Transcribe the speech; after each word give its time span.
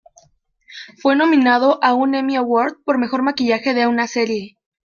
Fue 0.97 1.15
nominado 1.15 1.77
a 1.83 1.93
un 1.93 2.15
Emmy 2.15 2.35
Award 2.35 2.77
por 2.83 2.97
mejor 2.97 3.21
maquillaje 3.21 3.75
de 3.75 3.85
una 3.85 4.07
serie. 4.07 4.57